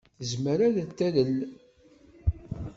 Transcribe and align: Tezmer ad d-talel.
Tezmer 0.17 0.59
ad 0.69 0.73
d-talel. 0.89 1.35